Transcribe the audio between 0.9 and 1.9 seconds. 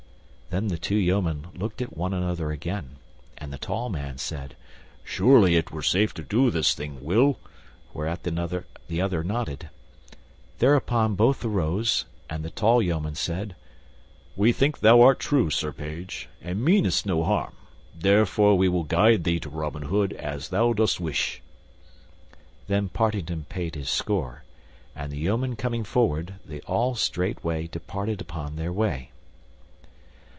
yeomen looked